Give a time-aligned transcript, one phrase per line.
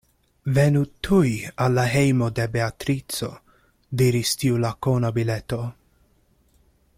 [0.53, 1.27] Venu tuj
[1.65, 3.29] al la hejmo de Beatrico,
[4.03, 5.61] diris tiu lakona bileto.